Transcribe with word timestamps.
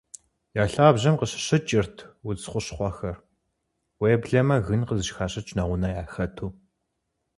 Я 0.61 0.63
лъабжьэм 0.71 1.15
къыщыкӀырт 1.17 1.97
удз 2.27 2.43
хущхъуэхэр, 2.51 3.17
уеблэмэ 3.99 4.57
гын 4.67 4.81
къызыхащӀыкӀ 4.87 5.53
нэгъунэ 5.57 5.89
яхэту. 6.03 6.47